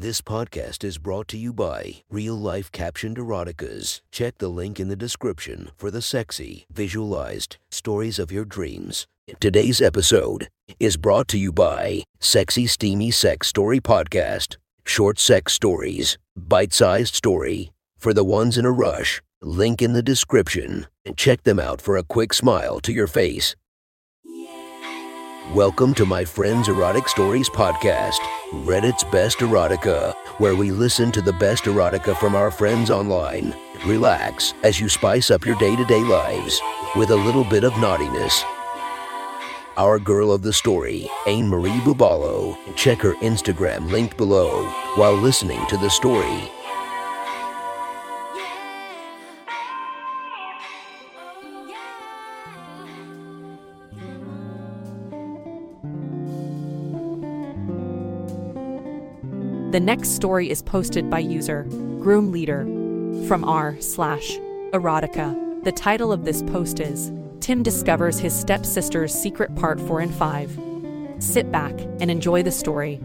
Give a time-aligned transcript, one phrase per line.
[0.00, 4.00] This podcast is brought to you by Real Life Captioned Eroticas.
[4.10, 9.06] Check the link in the description for the sexy, visualized stories of your dreams.
[9.40, 14.56] Today's episode is brought to you by Sexy Steamy Sex Story Podcast.
[14.86, 17.70] Short sex stories, bite sized story.
[17.98, 20.86] For the ones in a rush, link in the description.
[21.14, 23.54] Check them out for a quick smile to your face.
[25.54, 28.20] Welcome to my friend's Erotic Stories podcast,
[28.52, 33.52] Reddit's Best Erotica, where we listen to the best erotica from our friends online.
[33.84, 36.60] Relax as you spice up your day to day lives
[36.94, 38.44] with a little bit of naughtiness.
[39.76, 45.66] Our girl of the story, Ain Marie Bubalo, check her Instagram linked below while listening
[45.66, 46.48] to the story.
[59.70, 61.62] The next story is posted by user
[62.00, 62.64] Groom Leader
[63.28, 64.36] from r slash
[64.72, 65.62] erotica.
[65.62, 70.58] The title of this post is Tim discovers his stepsister's secret part 4 and 5.
[71.20, 73.00] Sit back and enjoy the story.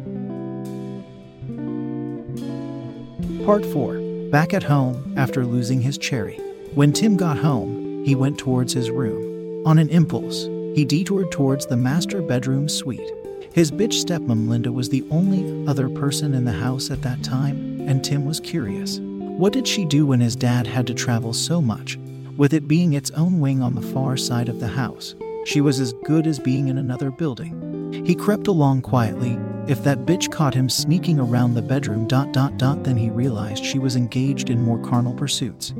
[3.45, 6.37] Part 4 Back at home after losing his cherry.
[6.73, 9.67] When Tim got home, he went towards his room.
[9.67, 13.11] On an impulse, he detoured towards the master bedroom suite.
[13.55, 17.79] His bitch stepmom Linda was the only other person in the house at that time,
[17.87, 18.99] and Tim was curious.
[18.99, 21.97] What did she do when his dad had to travel so much?
[22.35, 25.79] With it being its own wing on the far side of the house, she was
[25.79, 28.03] as good as being in another building.
[28.05, 29.39] He crept along quietly.
[29.69, 33.63] If that bitch caught him sneaking around the bedroom, dot dot dot, then he realized
[33.63, 35.73] she was engaged in more carnal pursuits.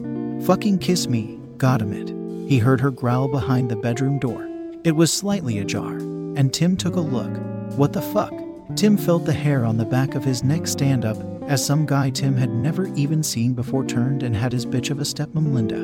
[0.46, 2.50] Fucking kiss me, goddamn it.
[2.50, 4.48] He heard her growl behind the bedroom door.
[4.86, 5.98] It was slightly ajar,
[6.38, 7.38] and Tim took a look.
[7.76, 8.34] What the fuck?
[8.76, 12.10] Tim felt the hair on the back of his neck stand up as some guy
[12.10, 15.84] Tim had never even seen before turned and had his bitch of a stepmom Linda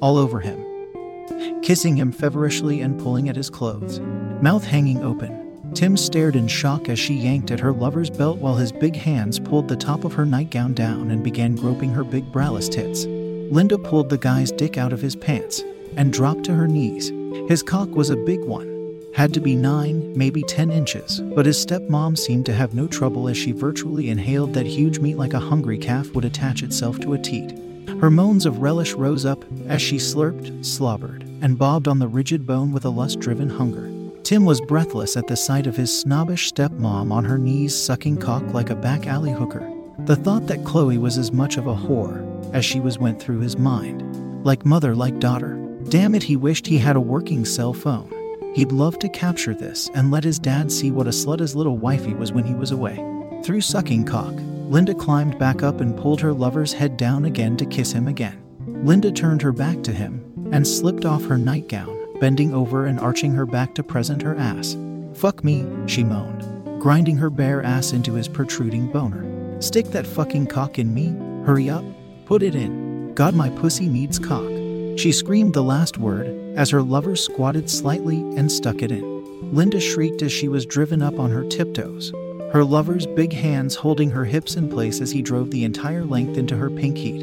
[0.00, 4.00] all over him, kissing him feverishly and pulling at his clothes,
[4.42, 5.72] mouth hanging open.
[5.72, 9.38] Tim stared in shock as she yanked at her lover's belt while his big hands
[9.38, 13.06] pulled the top of her nightgown down and began groping her big braless tits.
[13.52, 15.62] Linda pulled the guy's dick out of his pants
[15.96, 17.08] and dropped to her knees.
[17.48, 18.73] His cock was a big one,
[19.14, 23.28] had to be 9, maybe 10 inches, but his stepmom seemed to have no trouble
[23.28, 27.12] as she virtually inhaled that huge meat like a hungry calf would attach itself to
[27.14, 27.56] a teat.
[28.00, 32.44] Her moans of relish rose up as she slurped, slobbered, and bobbed on the rigid
[32.44, 33.88] bone with a lust driven hunger.
[34.24, 38.42] Tim was breathless at the sight of his snobbish stepmom on her knees sucking cock
[38.52, 39.70] like a back alley hooker.
[40.00, 43.40] The thought that Chloe was as much of a whore as she was went through
[43.40, 44.44] his mind.
[44.44, 45.54] Like mother, like daughter.
[45.88, 48.13] Damn it, he wished he had a working cell phone.
[48.54, 51.76] He'd love to capture this and let his dad see what a slut his little
[51.76, 52.94] wifey was when he was away.
[53.42, 57.66] Through sucking cock, Linda climbed back up and pulled her lover's head down again to
[57.66, 58.40] kiss him again.
[58.84, 63.32] Linda turned her back to him and slipped off her nightgown, bending over and arching
[63.32, 64.76] her back to present her ass.
[65.14, 69.60] Fuck me, she moaned, grinding her bare ass into his protruding boner.
[69.60, 71.08] Stick that fucking cock in me,
[71.44, 71.84] hurry up,
[72.24, 73.14] put it in.
[73.14, 74.48] God, my pussy needs cock.
[74.96, 79.52] She screamed the last word as her lover squatted slightly and stuck it in.
[79.54, 82.12] Linda shrieked as she was driven up on her tiptoes,
[82.52, 86.38] her lover's big hands holding her hips in place as he drove the entire length
[86.38, 87.22] into her pink heat.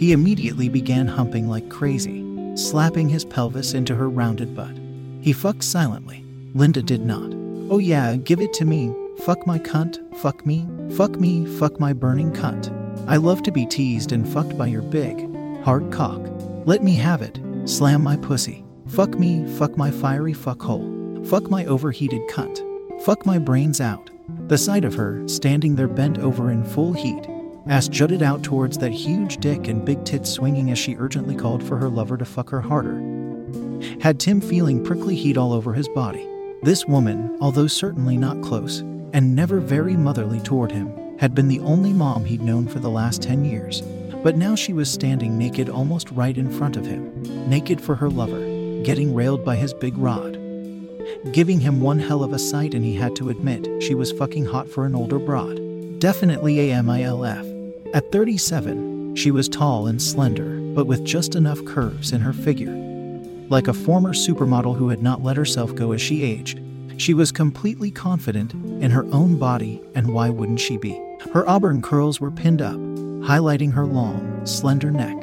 [0.00, 2.24] He immediately began humping like crazy,
[2.56, 4.74] slapping his pelvis into her rounded butt.
[5.20, 6.24] He fucked silently.
[6.54, 7.30] Linda did not.
[7.70, 8.94] Oh, yeah, give it to me.
[9.24, 9.98] Fuck my cunt.
[10.16, 10.66] Fuck me.
[10.96, 11.44] Fuck me.
[11.58, 12.74] Fuck my burning cunt.
[13.06, 15.28] I love to be teased and fucked by your big,
[15.62, 16.20] hard cock.
[16.64, 17.38] Let me have it.
[17.66, 18.64] Slam my pussy.
[18.90, 19.46] Fuck me.
[19.56, 21.24] Fuck my fiery fuckhole.
[21.28, 22.60] Fuck my overheated cunt.
[23.02, 24.10] Fuck my brains out.
[24.48, 27.24] The sight of her, standing there bent over in full heat,
[27.68, 31.62] ass jutted out towards that huge dick and big tits swinging as she urgently called
[31.62, 32.98] for her lover to fuck her harder,
[34.00, 36.26] had Tim feeling prickly heat all over his body.
[36.62, 38.80] This woman, although certainly not close,
[39.12, 42.90] and never very motherly toward him, had been the only mom he'd known for the
[42.90, 43.82] last 10 years.
[44.22, 48.10] But now she was standing naked almost right in front of him, naked for her
[48.10, 48.40] lover,
[48.84, 50.40] getting railed by his big rod
[51.32, 54.46] giving him one hell of a sight, and he had to admit she was fucking
[54.46, 55.60] hot for an older broad.
[55.98, 57.94] Definitely a MILF.
[57.94, 62.74] At 37, she was tall and slender, but with just enough curves in her figure.
[63.48, 66.60] Like a former supermodel who had not let herself go as she aged,
[66.96, 71.00] she was completely confident in her own body, and why wouldn't she be?
[71.32, 75.16] Her auburn curls were pinned up, highlighting her long, slender neck.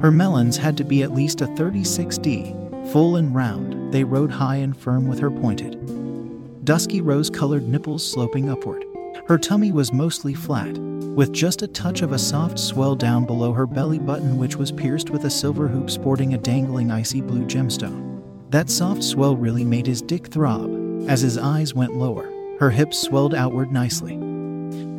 [0.00, 4.56] Her melons had to be at least a 36D, full and round, they rode high
[4.56, 8.84] and firm with her pointed, dusky rose colored nipples sloping upward.
[9.26, 13.52] Her tummy was mostly flat, with just a touch of a soft swell down below
[13.52, 17.46] her belly button, which was pierced with a silver hoop sporting a dangling icy blue
[17.46, 18.22] gemstone.
[18.50, 22.30] That soft swell really made his dick throb as his eyes went lower.
[22.58, 24.16] Her hips swelled outward nicely,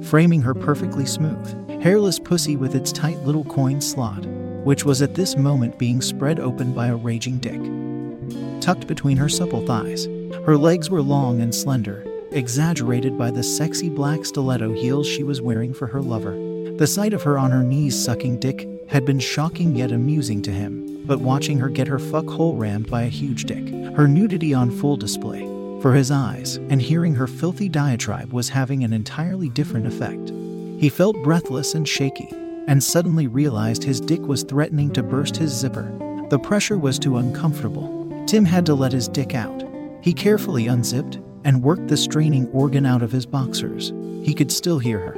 [0.04, 4.26] framing her perfectly smooth, hairless pussy with its tight little coin slot,
[4.66, 7.62] which was at this moment being spread open by a raging dick.
[8.62, 10.06] Tucked between her supple thighs,
[10.44, 15.40] her legs were long and slender, exaggerated by the sexy black stiletto heels she was
[15.40, 16.34] wearing for her lover.
[16.78, 20.52] The sight of her on her knees sucking dick had been shocking yet amusing to
[20.52, 24.56] him, but watching her get her fuck hole rammed by a huge dick, her nudity
[24.56, 25.44] on full display,
[25.80, 30.32] for his eyes, and hearing her filthy diatribe was having an entirely different effect.
[30.82, 32.30] He felt breathless and shaky,
[32.68, 35.92] and suddenly realized his dick was threatening to burst his zipper.
[36.30, 38.26] The pressure was too uncomfortable.
[38.26, 39.64] Tim had to let his dick out.
[40.02, 43.94] He carefully unzipped and worked the straining organ out of his boxers.
[44.24, 45.16] He could still hear her.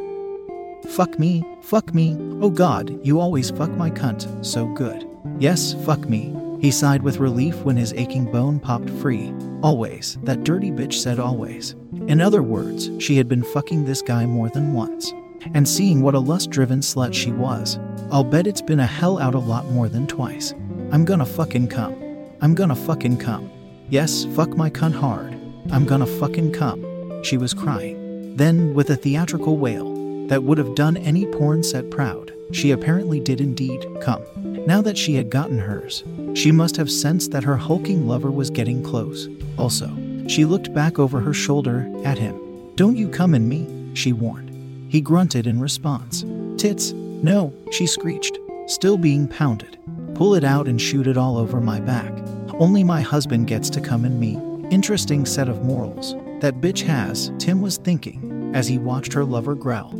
[0.89, 5.07] Fuck me, fuck me, oh god, you always fuck my cunt, so good.
[5.39, 6.35] Yes, fuck me.
[6.59, 9.33] He sighed with relief when his aching bone popped free.
[9.61, 11.75] Always, that dirty bitch said always.
[12.07, 15.11] In other words, she had been fucking this guy more than once.
[15.53, 17.79] And seeing what a lust driven slut she was,
[18.11, 20.53] I'll bet it's been a hell out a lot more than twice.
[20.91, 21.95] I'm gonna fucking come.
[22.41, 23.49] I'm gonna fucking come.
[23.89, 25.37] Yes, fuck my cunt hard.
[25.71, 27.23] I'm gonna fucking come.
[27.23, 28.35] She was crying.
[28.35, 33.19] Then, with a theatrical wail that would have done any porn set proud, she apparently
[33.19, 34.23] did indeed come.
[34.65, 36.03] Now that she had gotten hers,
[36.33, 39.27] she must have sensed that her hulking lover was getting close.
[39.57, 39.89] Also,
[40.27, 42.39] she looked back over her shoulder at him.
[42.75, 44.46] Don't you come in me, she warned.
[44.89, 46.23] He grunted in response.
[46.57, 48.37] Tits, no, she screeched,
[48.67, 49.77] still being pounded.
[50.15, 52.11] Pull it out and shoot it all over my back.
[52.53, 54.39] Only my husband gets to come in me.
[54.69, 56.15] Interesting set of morals.
[56.41, 59.91] That bitch has, Tim was thinking, as he watched her lover growl.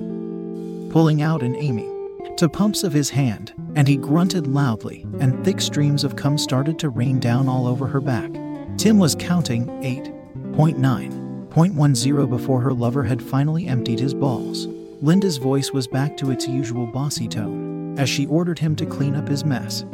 [0.89, 1.97] Pulling out and aiming
[2.37, 6.77] to pumps of his hand, and he grunted loudly, and thick streams of cum started
[6.79, 8.31] to rain down all over her back.
[8.77, 14.67] Tim was counting 8.9.10 before her lover had finally emptied his balls.
[15.01, 19.15] Linda's voice was back to its usual bossy tone as she ordered him to clean
[19.15, 19.85] up his mess.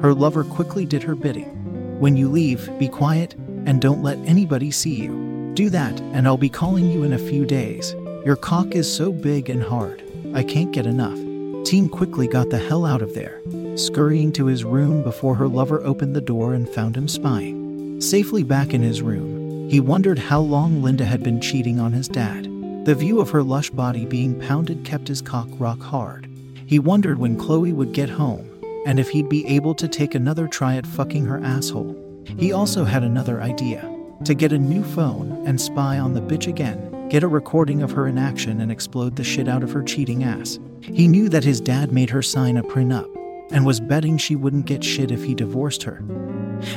[0.00, 1.98] Her lover quickly did her bidding.
[1.98, 3.34] When you leave, be quiet
[3.66, 5.52] and don't let anybody see you.
[5.54, 7.96] Do that, and I'll be calling you in a few days.
[8.24, 10.04] Your cock is so big and hard,
[10.34, 11.18] I can't get enough.
[11.64, 13.40] Tim quickly got the hell out of there,
[13.76, 18.00] scurrying to his room before her lover opened the door and found him spying.
[18.00, 22.08] Safely back in his room, he wondered how long Linda had been cheating on his
[22.08, 22.51] dad.
[22.84, 26.28] The view of her lush body being pounded kept his cock rock hard.
[26.66, 28.48] He wondered when Chloe would get home
[28.84, 31.96] and if he'd be able to take another try at fucking her asshole.
[32.38, 33.88] He also had another idea
[34.24, 37.92] to get a new phone and spy on the bitch again, get a recording of
[37.92, 40.58] her in action and explode the shit out of her cheating ass.
[40.80, 43.08] He knew that his dad made her sign a prenup
[43.52, 46.02] and was betting she wouldn't get shit if he divorced her.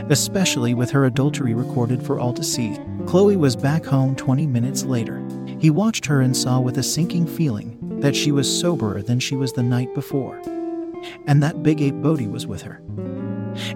[0.10, 2.78] Especially with her adultery recorded for all to see.
[3.08, 5.26] Chloe was back home 20 minutes later.
[5.66, 9.36] He watched her and saw with a sinking feeling that she was soberer than she
[9.36, 10.40] was the night before,
[11.26, 12.84] and that Big Ape Bodie was with her.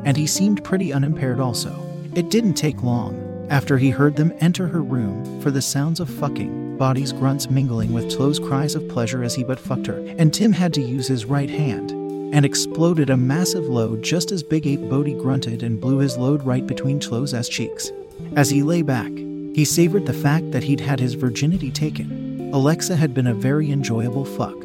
[0.06, 1.84] And he seemed pretty unimpaired also.
[2.14, 6.12] It didn't take long after he heard them enter her room for the sounds of
[6.12, 10.32] fucking, bodies grunts mingling with Chloe's cries of pleasure as he but fucked her, and
[10.32, 14.68] Tim had to use his right hand and exploded a massive load just as Big
[14.68, 17.02] Ape Bodie grunted and blew his load right between
[17.34, 17.92] ass cheeks.
[18.36, 19.12] As he lay back,
[19.54, 22.52] he savored the fact that he'd had his virginity taken.
[22.54, 24.56] Alexa had been a very enjoyable fuck.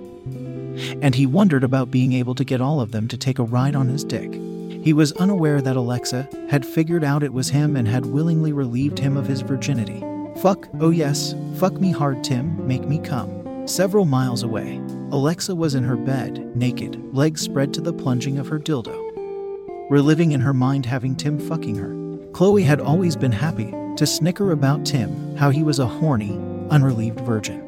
[1.03, 3.76] And he wondered about being able to get all of them to take a ride
[3.76, 4.33] on his dick.
[4.83, 8.99] He was unaware that Alexa had figured out it was him and had willingly relieved
[8.99, 10.05] him of his virginity.
[10.41, 13.67] Fuck, oh yes, fuck me hard, Tim, make me come.
[13.67, 14.76] Several miles away,
[15.11, 19.00] Alexa was in her bed, naked, legs spread to the plunging of her dildo.
[19.91, 21.95] Reliving in her mind having Tim fucking her.
[22.33, 26.33] Chloe had always been happy to snicker about Tim, how he was a horny,
[26.71, 27.61] unrelieved virgin.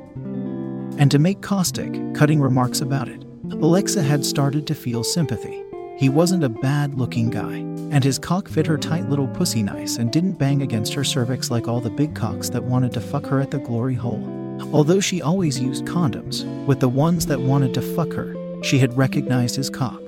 [0.98, 3.22] And to make caustic, cutting remarks about it.
[3.52, 5.62] Alexa had started to feel sympathy.
[5.96, 7.54] He wasn't a bad looking guy,
[7.92, 11.50] and his cock fit her tight little pussy nice and didn't bang against her cervix
[11.50, 14.58] like all the big cocks that wanted to fuck her at the glory hole.
[14.72, 18.96] Although she always used condoms, with the ones that wanted to fuck her, she had
[18.96, 20.02] recognized his cock.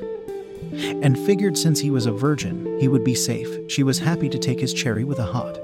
[0.72, 3.70] And figured since he was a virgin, he would be safe.
[3.70, 5.58] She was happy to take his cherry with a hot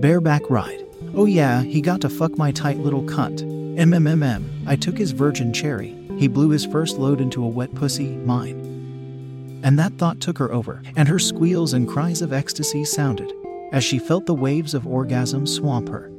[0.00, 0.86] bareback ride.
[1.14, 3.42] Oh, yeah, he got to fuck my tight little cunt.
[3.76, 5.96] MMMM, I took his virgin cherry.
[6.18, 9.60] He blew his first load into a wet pussy, mine.
[9.62, 13.32] And that thought took her over, and her squeals and cries of ecstasy sounded
[13.72, 16.10] as she felt the waves of orgasm swamp her,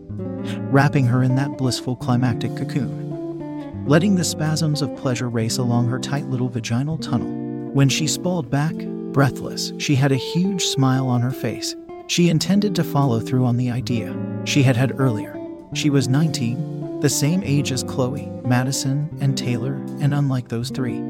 [0.71, 3.85] wrapping her in that blissful climactic cocoon.
[3.85, 7.27] letting the spasms of pleasure race along her tight little vaginal tunnel.
[7.73, 8.75] When she spalled back,
[9.11, 11.75] breathless, she had a huge smile on her face.
[12.07, 14.15] She intended to follow through on the idea
[14.45, 15.37] she had had earlier.
[15.73, 21.01] She was 19, the same age as Chloe, Madison, and Taylor, and unlike those three.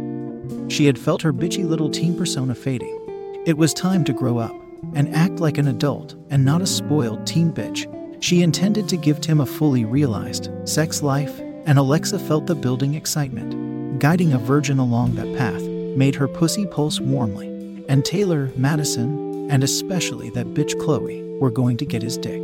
[0.69, 2.97] She had felt her bitchy little teen persona fading.
[3.45, 4.55] It was time to grow up
[4.93, 7.87] and act like an adult and not a spoiled teen bitch.
[8.23, 12.93] She intended to give Tim a fully realized sex life, and Alexa felt the building
[12.93, 13.99] excitement.
[13.99, 17.47] Guiding a virgin along that path made her pussy pulse warmly.
[17.89, 22.41] And Taylor, Madison, and especially that bitch Chloe were going to get his dick.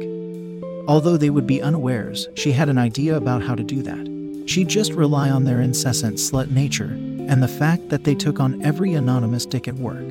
[0.87, 4.49] Although they would be unawares, she had an idea about how to do that.
[4.49, 6.91] She'd just rely on their incessant slut nature
[7.29, 10.05] and the fact that they took on every anonymous dick at work.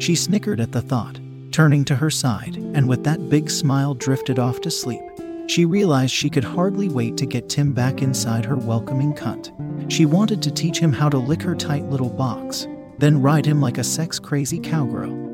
[0.00, 1.20] She snickered at the thought,
[1.52, 5.02] turning to her side, and with that big smile drifted off to sleep.
[5.48, 9.52] She realized she could hardly wait to get Tim back inside her welcoming cunt.
[9.90, 12.66] She wanted to teach him how to lick her tight little box,
[12.98, 15.27] then ride him like a sex crazy cowgirl.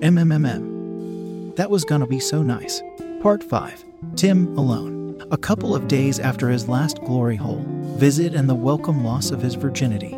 [0.00, 1.56] MMMM.
[1.56, 2.82] That was gonna be so nice.
[3.20, 5.20] Part 5 Tim alone.
[5.32, 7.64] A couple of days after his last glory hole
[7.96, 10.16] visit and the welcome loss of his virginity,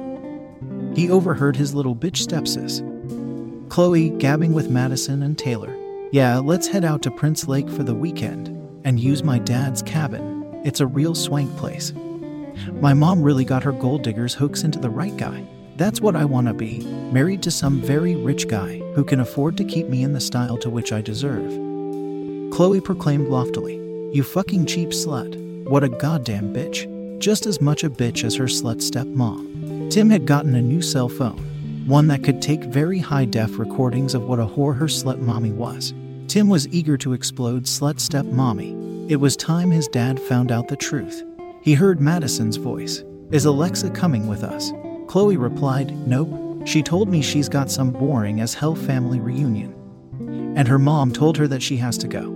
[0.94, 2.80] he overheard his little bitch stepsis,
[3.70, 5.74] Chloe, gabbing with Madison and Taylor.
[6.12, 8.48] Yeah, let's head out to Prince Lake for the weekend
[8.84, 10.60] and use my dad's cabin.
[10.62, 11.94] It's a real swank place.
[12.82, 15.46] My mom really got her gold diggers hooks into the right guy.
[15.80, 19.56] That's what I want to be married to some very rich guy who can afford
[19.56, 21.48] to keep me in the style to which I deserve.
[22.52, 23.76] Chloe proclaimed loftily,
[24.12, 25.34] You fucking cheap slut.
[25.70, 27.18] What a goddamn bitch.
[27.18, 29.90] Just as much a bitch as her slut stepmom.
[29.90, 31.38] Tim had gotten a new cell phone
[31.86, 35.50] one that could take very high def recordings of what a whore her slut mommy
[35.50, 35.94] was.
[36.28, 38.72] Tim was eager to explode slut step mommy.
[39.08, 41.24] It was time his dad found out the truth.
[41.62, 43.02] He heard Madison's voice.
[43.30, 44.72] Is Alexa coming with us?
[45.10, 46.68] Chloe replied, Nope.
[46.68, 49.74] She told me she's got some boring as hell family reunion.
[50.56, 52.32] And her mom told her that she has to go.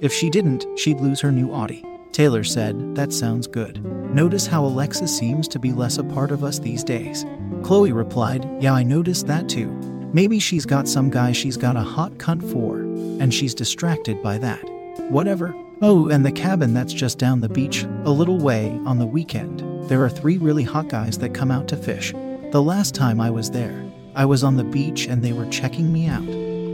[0.00, 1.84] If she didn't, she'd lose her new Audi.
[2.10, 3.84] Taylor said, That sounds good.
[3.84, 7.26] Notice how Alexa seems to be less a part of us these days.
[7.62, 9.66] Chloe replied, Yeah, I noticed that too.
[10.14, 12.78] Maybe she's got some guy she's got a hot cunt for,
[13.20, 14.62] and she's distracted by that.
[15.10, 15.54] Whatever.
[15.82, 19.73] Oh, and the cabin that's just down the beach, a little way, on the weekend.
[19.88, 22.12] There are three really hot guys that come out to fish.
[22.52, 25.92] The last time I was there, I was on the beach and they were checking
[25.92, 26.26] me out.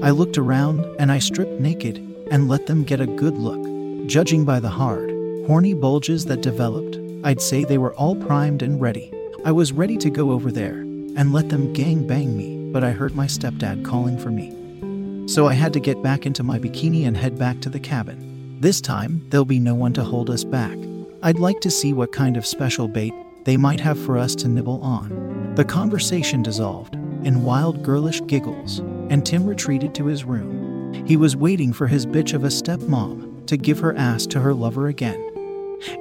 [0.05, 1.99] I looked around and I stripped naked
[2.31, 4.07] and let them get a good look.
[4.07, 5.11] Judging by the hard,
[5.47, 9.12] horny bulges that developed, I'd say they were all primed and ready.
[9.45, 10.79] I was ready to go over there
[11.17, 15.26] and let them gang bang me, but I heard my stepdad calling for me.
[15.26, 18.59] So I had to get back into my bikini and head back to the cabin.
[18.61, 20.76] This time, there'll be no one to hold us back.
[21.23, 23.12] I'd like to see what kind of special bait
[23.45, 25.55] they might have for us to nibble on.
[25.55, 28.79] The conversation dissolved in wild girlish giggles,
[29.11, 31.05] and Tim retreated to his room.
[31.07, 34.55] He was waiting for his bitch of a stepmom to give her ass to her
[34.55, 35.23] lover again.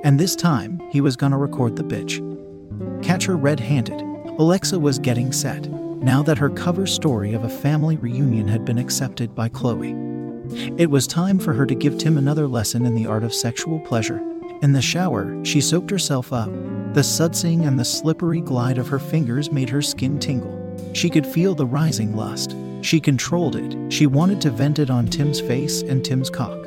[0.05, 2.23] And this time, he was gonna record the bitch.
[3.03, 3.99] Catch her red handed.
[4.39, 5.69] Alexa was getting set,
[6.01, 9.95] now that her cover story of a family reunion had been accepted by Chloe.
[10.77, 13.81] It was time for her to give Tim another lesson in the art of sexual
[13.81, 14.23] pleasure.
[14.61, 16.49] In the shower, she soaked herself up.
[16.93, 20.57] The sudsing and the slippery glide of her fingers made her skin tingle.
[20.91, 22.55] She could feel the rising lust.
[22.81, 23.93] She controlled it.
[23.93, 26.57] She wanted to vent it on Tim's face and Tim's cock.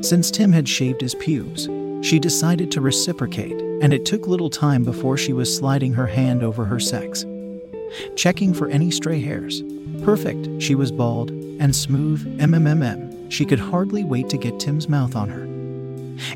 [0.00, 1.68] Since Tim had shaved his pubes,
[2.06, 6.44] she decided to reciprocate, and it took little time before she was sliding her hand
[6.44, 7.24] over her sex,
[8.14, 9.64] checking for any stray hairs.
[10.04, 13.30] Perfect, she was bald and smooth, MMMM.
[13.30, 15.49] She could hardly wait to get Tim's mouth on her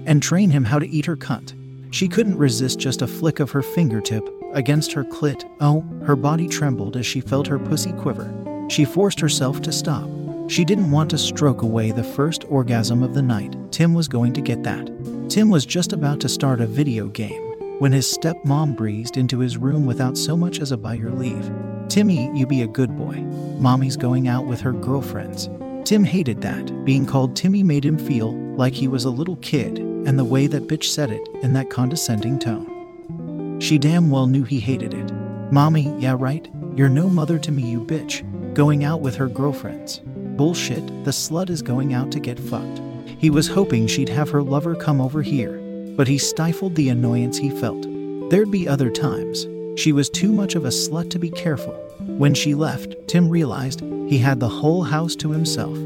[0.07, 1.55] and train him how to eat her cunt.
[1.95, 5.49] She couldn't resist just a flick of her fingertip against her clit.
[5.61, 8.33] Oh, her body trembled as she felt her pussy quiver.
[8.69, 10.09] She forced herself to stop.
[10.49, 13.57] She didn't want to stroke away the first orgasm of the night.
[13.71, 14.91] Tim was going to get that.
[15.29, 17.43] Tim was just about to start a video game
[17.79, 21.51] when his stepmom breezed into his room without so much as a by your leave.
[21.89, 23.17] Timmy, you be a good boy.
[23.59, 25.49] Mommy's going out with her girlfriends.
[25.85, 26.85] Tim hated that.
[26.87, 30.47] Being called Timmy made him feel like he was a little kid, and the way
[30.47, 33.61] that bitch said it in that condescending tone.
[33.61, 35.13] She damn well knew he hated it.
[35.53, 36.51] Mommy, yeah, right?
[36.75, 38.25] You're no mother to me, you bitch.
[38.55, 40.01] Going out with her girlfriends.
[40.37, 42.81] Bullshit, the slut is going out to get fucked.
[43.19, 45.59] He was hoping she'd have her lover come over here,
[45.97, 47.87] but he stifled the annoyance he felt.
[48.31, 49.47] There'd be other times.
[49.77, 51.75] She was too much of a slut to be careful.
[52.01, 55.77] When she left, Tim realized he had the whole house to himself.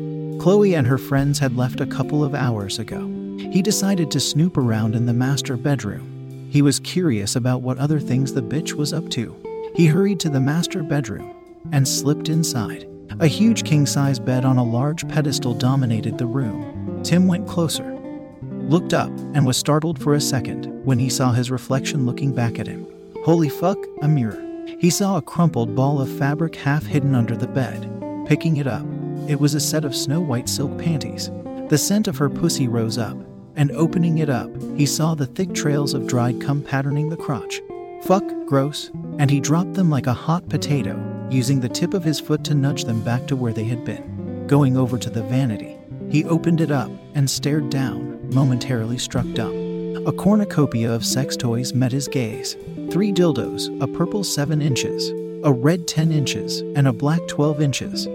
[0.41, 3.07] Chloe and her friends had left a couple of hours ago.
[3.39, 6.49] He decided to snoop around in the master bedroom.
[6.51, 9.37] He was curious about what other things the bitch was up to.
[9.75, 11.35] He hurried to the master bedroom
[11.73, 12.89] and slipped inside.
[13.21, 17.03] A huge king size bed on a large pedestal dominated the room.
[17.03, 17.99] Tim went closer,
[18.43, 22.59] looked up, and was startled for a second when he saw his reflection looking back
[22.59, 22.87] at him.
[23.25, 24.45] Holy fuck, a mirror.
[24.79, 27.98] He saw a crumpled ball of fabric half hidden under the bed.
[28.29, 28.85] Picking it up,
[29.27, 31.31] it was a set of snow white silk panties.
[31.71, 33.17] The scent of her pussy rose up,
[33.57, 37.63] and opening it up, he saw the thick trails of dried cum patterning the crotch.
[38.03, 40.95] Fuck, gross, and he dropped them like a hot potato,
[41.31, 44.47] using the tip of his foot to nudge them back to where they had been.
[44.47, 45.79] Going over to the vanity,
[46.11, 50.05] he opened it up and stared down, momentarily struck dumb.
[50.07, 52.59] A cornucopia of sex toys met his gaze
[52.91, 55.09] three dildos, a purple 7 inches,
[55.45, 58.07] a red 10 inches, and a black 12 inches.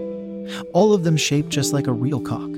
[0.72, 2.50] All of them shaped just like a real cock.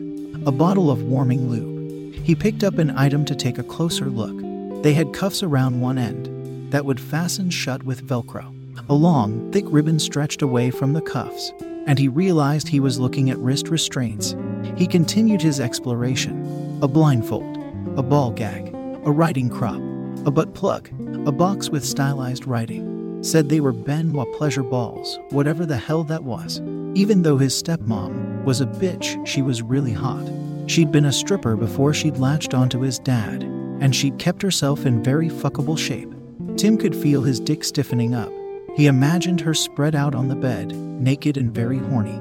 [0.47, 2.14] A bottle of warming lube.
[2.25, 4.83] He picked up an item to take a closer look.
[4.83, 8.52] They had cuffs around one end that would fasten shut with Velcro.
[8.88, 11.52] A long, thick ribbon stretched away from the cuffs,
[11.87, 14.37] and he realized he was looking at wrist restraints.
[14.76, 17.57] He continued his exploration a blindfold,
[17.97, 18.69] a ball gag,
[19.05, 19.81] a riding crop,
[20.26, 20.90] a butt plug,
[21.26, 23.23] a box with stylized writing.
[23.23, 26.61] Said they were Ben Wa pleasure balls, whatever the hell that was.
[26.96, 30.26] Even though his stepmom was a bitch, she was really hot.
[30.66, 35.02] She'd been a stripper before she'd latched onto his dad, and she'd kept herself in
[35.02, 36.10] very fuckable shape.
[36.56, 38.32] Tim could feel his dick stiffening up.
[38.76, 42.18] He imagined her spread out on the bed, naked and very horny.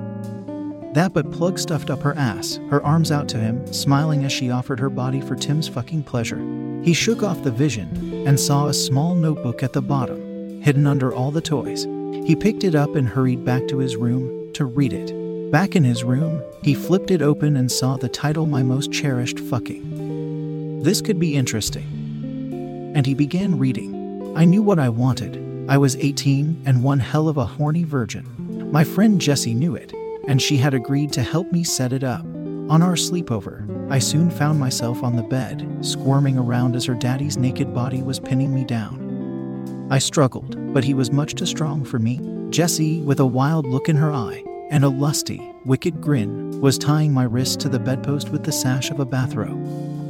[0.93, 4.51] That but plug stuffed up her ass, her arms out to him, smiling as she
[4.51, 6.45] offered her body for Tim's fucking pleasure.
[6.83, 11.13] He shook off the vision and saw a small notebook at the bottom, hidden under
[11.15, 11.85] all the toys.
[12.25, 15.51] He picked it up and hurried back to his room to read it.
[15.51, 19.39] Back in his room, he flipped it open and saw the title My Most Cherished
[19.39, 20.81] Fucking.
[20.81, 22.93] This could be interesting.
[22.95, 24.33] And he began reading.
[24.35, 25.69] I knew what I wanted.
[25.69, 28.71] I was 18 and one hell of a horny virgin.
[28.71, 29.93] My friend Jessie knew it,
[30.27, 32.25] and she had agreed to help me set it up.
[32.67, 37.37] On our sleepover, I soon found myself on the bed, squirming around as her daddy's
[37.37, 39.87] naked body was pinning me down.
[39.91, 42.19] I struggled, but he was much too strong for me.
[42.49, 47.13] Jessie, with a wild look in her eye, and a lusty, wicked grin, was tying
[47.13, 49.59] my wrists to the bedpost with the sash of a bathrobe.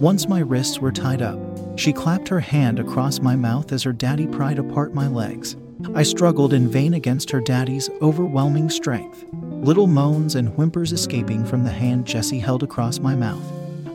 [0.02, 1.40] Once my wrists were tied up,
[1.78, 5.56] she clapped her hand across my mouth as her daddy pried apart my legs.
[5.94, 11.64] I struggled in vain against her daddy's overwhelming strength, little moans and whimpers escaping from
[11.64, 13.44] the hand Jessie held across my mouth.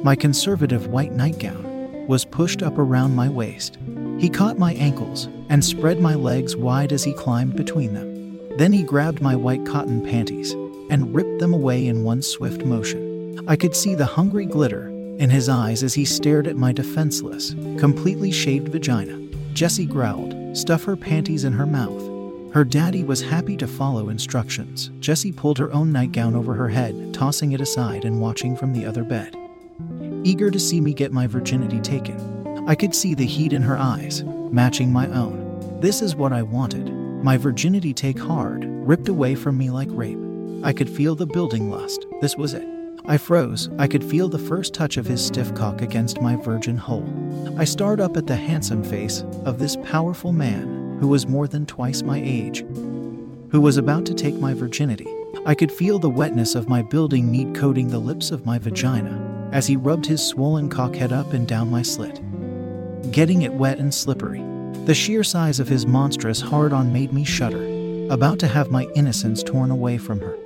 [0.02, 3.78] My conservative white nightgown was pushed up around my waist.
[4.18, 8.09] He caught my ankles and spread my legs wide as he climbed between them.
[8.60, 10.52] Then he grabbed my white cotton panties
[10.90, 13.42] and ripped them away in one swift motion.
[13.48, 17.54] I could see the hungry glitter in his eyes as he stared at my defenseless,
[17.78, 19.18] completely shaved vagina.
[19.54, 22.52] Jessie growled, stuff her panties in her mouth.
[22.52, 24.90] Her daddy was happy to follow instructions.
[25.00, 28.84] Jessie pulled her own nightgown over her head, tossing it aside and watching from the
[28.84, 29.34] other bed.
[30.22, 33.78] Eager to see me get my virginity taken, I could see the heat in her
[33.78, 35.80] eyes, matching my own.
[35.80, 36.99] This is what I wanted.
[37.22, 40.18] My virginity take hard, ripped away from me like rape.
[40.64, 42.06] I could feel the building lust.
[42.22, 42.66] This was it.
[43.04, 43.68] I froze.
[43.78, 47.06] I could feel the first touch of his stiff cock against my virgin hole.
[47.58, 51.66] I stared up at the handsome face of this powerful man who was more than
[51.66, 52.60] twice my age,
[53.50, 55.08] who was about to take my virginity.
[55.44, 59.48] I could feel the wetness of my building meat coating the lips of my vagina
[59.52, 62.18] as he rubbed his swollen cockhead up and down my slit,
[63.12, 64.42] getting it wet and slippery.
[64.86, 67.64] The sheer size of his monstrous hard on made me shudder,
[68.10, 70.36] about to have my innocence torn away from her,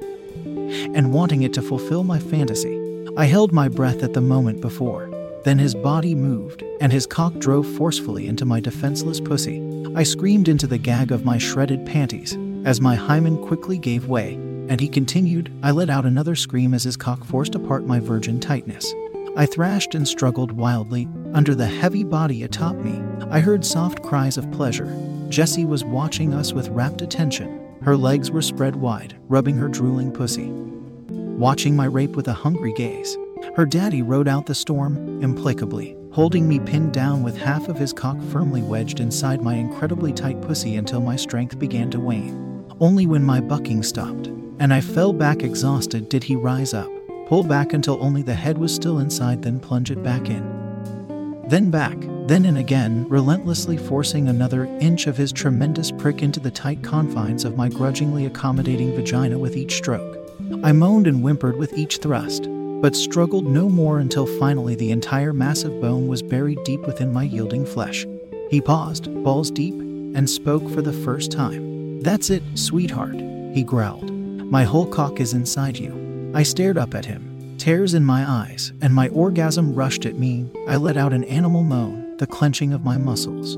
[0.94, 3.06] and wanting it to fulfill my fantasy.
[3.16, 5.08] I held my breath at the moment before.
[5.44, 9.62] Then his body moved, and his cock drove forcefully into my defenseless pussy.
[9.94, 14.34] I screamed into the gag of my shredded panties as my hymen quickly gave way,
[14.34, 15.52] and he continued.
[15.62, 18.92] I let out another scream as his cock forced apart my virgin tightness.
[19.36, 23.02] I thrashed and struggled wildly under the heavy body atop me.
[23.30, 24.96] I heard soft cries of pleasure.
[25.28, 27.60] Jessie was watching us with rapt attention.
[27.82, 30.46] Her legs were spread wide, rubbing her drooling pussy.
[30.48, 33.18] Watching my rape with a hungry gaze.
[33.56, 37.92] Her daddy rode out the storm, implacably, holding me pinned down with half of his
[37.92, 42.64] cock firmly wedged inside my incredibly tight pussy until my strength began to wane.
[42.78, 44.28] Only when my bucking stopped,
[44.60, 46.93] and I fell back exhausted, did he rise up
[47.26, 51.44] pull back until only the head was still inside, then plunge it back in.
[51.48, 56.50] Then back, then in again, relentlessly forcing another inch of his tremendous prick into the
[56.50, 60.18] tight confines of my grudgingly accommodating vagina with each stroke.
[60.62, 62.48] I moaned and whimpered with each thrust,
[62.80, 67.24] but struggled no more until finally the entire massive bone was buried deep within my
[67.24, 68.06] yielding flesh.
[68.50, 72.00] He paused, balls deep, and spoke for the first time.
[72.00, 73.16] That's it, sweetheart,
[73.54, 74.10] he growled.
[74.10, 76.03] My whole cock is inside you.
[76.34, 80.50] I stared up at him, tears in my eyes, and my orgasm rushed at me.
[80.66, 83.56] I let out an animal moan, the clenching of my muscles.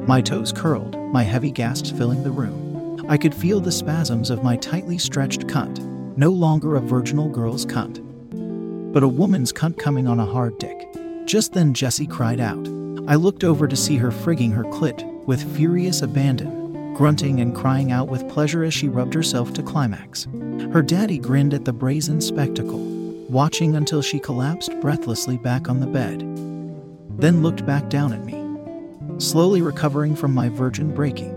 [0.00, 3.06] My toes curled, my heavy gasps filling the room.
[3.08, 5.78] I could feel the spasms of my tightly stretched cunt,
[6.16, 8.02] no longer a virginal girl's cunt,
[8.92, 10.88] but a woman's cunt coming on a hard dick.
[11.24, 12.66] Just then Jessie cried out.
[13.06, 17.92] I looked over to see her frigging her clit with furious abandon, grunting and crying
[17.92, 20.26] out with pleasure as she rubbed herself to climax.
[20.72, 22.80] Her daddy grinned at the brazen spectacle,
[23.28, 26.20] watching until she collapsed breathlessly back on the bed,
[27.18, 28.46] then looked back down at me
[29.18, 31.32] slowly recovering from my virgin breaking.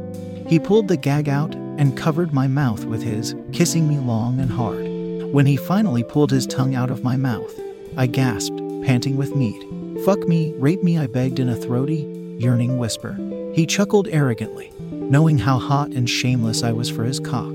[0.48, 4.52] He pulled the gag out and covered my mouth with his, kissing me long and
[4.52, 4.86] hard.
[5.32, 7.54] When he finally pulled his tongue out of my mouth,
[7.96, 9.64] I gasped, panting with meat.
[10.04, 13.16] Fuck me, rape me, I begged in a throaty, yearning whisper.
[13.54, 17.54] He chuckled arrogantly, knowing how hot and shameless I was for his cock.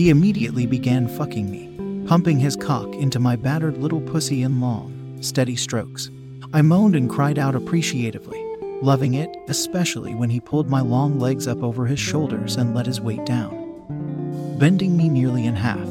[0.00, 5.18] He immediately began fucking me, pumping his cock into my battered little pussy in long,
[5.20, 6.10] steady strokes.
[6.54, 8.42] I moaned and cried out appreciatively
[8.80, 12.86] loving it, especially when he pulled my long legs up over his shoulders and let
[12.86, 15.86] his weight down, bending me nearly in half,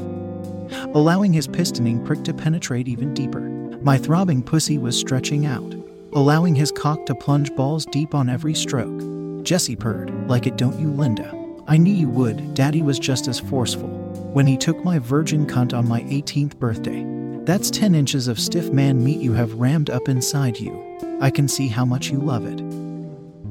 [0.92, 3.42] allowing his pistoning prick to penetrate even deeper.
[3.80, 5.72] My throbbing pussy was stretching out,
[6.14, 9.44] allowing his cock to plunge balls deep on every stroke.
[9.44, 11.32] Jessie purred, like it don't you, Linda.
[11.68, 13.99] I knew you would, Daddy was just as forceful.
[14.32, 17.04] When he took my virgin cunt on my 18th birthday,
[17.44, 20.80] that's 10 inches of stiff man meat you have rammed up inside you.
[21.20, 22.62] I can see how much you love it.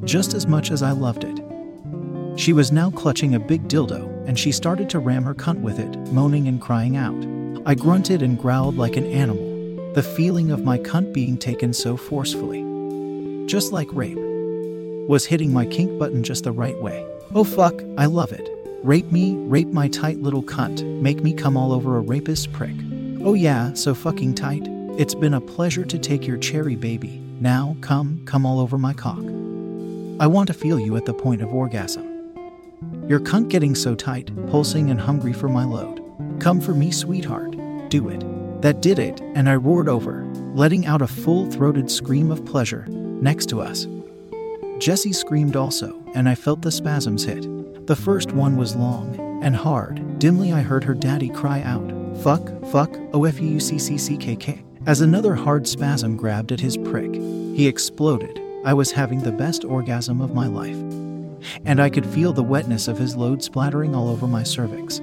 [0.05, 2.39] Just as much as I loved it.
[2.39, 5.79] She was now clutching a big dildo, and she started to ram her cunt with
[5.79, 7.25] it, moaning and crying out.
[7.65, 11.97] I grunted and growled like an animal, the feeling of my cunt being taken so
[11.97, 12.63] forcefully.
[13.47, 14.17] Just like rape.
[15.09, 17.05] Was hitting my kink button just the right way.
[17.35, 18.58] Oh fuck, I love it.
[18.83, 22.75] Rape me, rape my tight little cunt, make me come all over a rapist prick.
[23.21, 24.65] Oh yeah, so fucking tight.
[24.97, 27.21] It's been a pleasure to take your cherry baby.
[27.41, 29.19] Now, come, come all over my cock.
[30.21, 32.05] I want to feel you at the point of orgasm.
[33.09, 36.01] Your cunt getting so tight, pulsing and hungry for my load.
[36.39, 37.57] Come for me, sweetheart.
[37.89, 38.23] Do it.
[38.61, 40.23] That did it, and I roared over,
[40.55, 43.87] letting out a full throated scream of pleasure next to us.
[44.77, 47.58] Jessie screamed also, and I felt the spasms hit.
[47.89, 50.19] The first one was long and hard.
[50.19, 54.63] Dimly, I heard her daddy cry out, Fuck, fuck, OFUCCCKK.
[54.85, 58.39] As another hard spasm grabbed at his prick, he exploded.
[58.63, 60.77] I was having the best orgasm of my life.
[61.65, 65.01] And I could feel the wetness of his load splattering all over my cervix.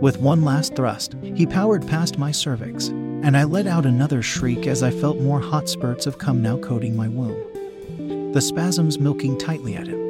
[0.00, 4.66] With one last thrust, he powered past my cervix, and I let out another shriek
[4.66, 8.32] as I felt more hot spurts of cum now coating my womb.
[8.32, 10.03] The spasms milking tightly at him,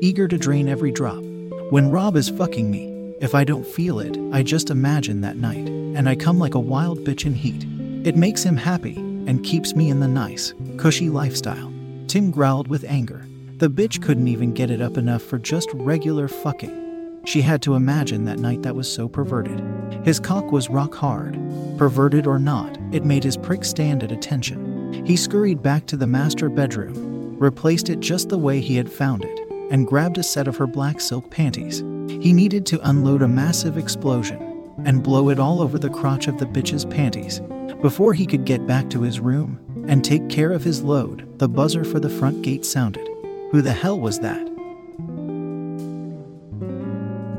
[0.00, 1.22] eager to drain every drop.
[1.70, 5.68] When Rob is fucking me, if I don't feel it, I just imagine that night,
[5.68, 7.64] and I come like a wild bitch in heat.
[8.06, 11.72] It makes him happy and keeps me in the nice, cushy lifestyle.
[12.06, 13.26] Tim growled with anger.
[13.56, 17.22] The bitch couldn't even get it up enough for just regular fucking.
[17.24, 19.60] She had to imagine that night that was so perverted.
[20.04, 21.34] His cock was rock hard.
[21.76, 25.04] Perverted or not, it made his prick stand at attention.
[25.04, 29.24] He scurried back to the master bedroom, replaced it just the way he had found
[29.24, 31.78] it, and grabbed a set of her black silk panties.
[32.08, 36.38] He needed to unload a massive explosion and blow it all over the crotch of
[36.38, 37.40] the bitch's panties.
[37.82, 41.48] Before he could get back to his room and take care of his load, the
[41.48, 43.06] buzzer for the front gate sounded.
[43.52, 44.44] Who the hell was that?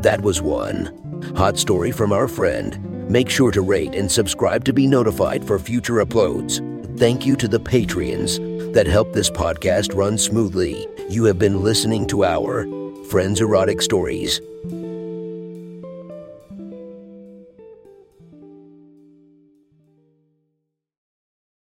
[0.02, 1.32] That was one.
[1.36, 3.10] Hot story from our friend.
[3.10, 6.62] Make sure to rate and subscribe to be notified for future uploads.
[6.98, 10.88] Thank you to the Patreons that help this podcast run smoothly.
[11.10, 12.67] You have been listening to our
[13.06, 14.41] Friends Erotic Stories.